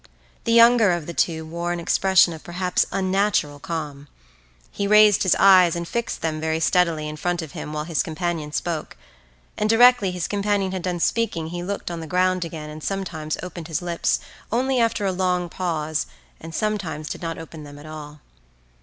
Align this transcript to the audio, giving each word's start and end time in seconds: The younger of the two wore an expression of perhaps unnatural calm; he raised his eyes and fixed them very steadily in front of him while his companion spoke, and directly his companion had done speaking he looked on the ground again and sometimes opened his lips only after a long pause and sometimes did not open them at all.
The 0.45 0.51
younger 0.51 0.89
of 0.89 1.05
the 1.05 1.13
two 1.13 1.45
wore 1.45 1.71
an 1.71 1.79
expression 1.79 2.33
of 2.33 2.43
perhaps 2.43 2.87
unnatural 2.91 3.59
calm; 3.59 4.07
he 4.71 4.87
raised 4.87 5.21
his 5.21 5.35
eyes 5.35 5.75
and 5.75 5.87
fixed 5.87 6.23
them 6.23 6.41
very 6.41 6.59
steadily 6.59 7.07
in 7.07 7.17
front 7.17 7.43
of 7.43 7.51
him 7.51 7.71
while 7.71 7.83
his 7.83 8.01
companion 8.01 8.51
spoke, 8.51 8.97
and 9.59 9.69
directly 9.69 10.09
his 10.09 10.27
companion 10.27 10.71
had 10.71 10.81
done 10.81 10.99
speaking 10.99 11.49
he 11.49 11.61
looked 11.61 11.91
on 11.91 11.99
the 11.99 12.07
ground 12.07 12.43
again 12.43 12.71
and 12.71 12.83
sometimes 12.83 13.37
opened 13.43 13.67
his 13.67 13.83
lips 13.83 14.19
only 14.51 14.79
after 14.79 15.05
a 15.05 15.11
long 15.11 15.49
pause 15.49 16.07
and 16.39 16.55
sometimes 16.55 17.07
did 17.07 17.21
not 17.21 17.37
open 17.37 17.63
them 17.63 17.77
at 17.77 17.85
all. 17.85 18.21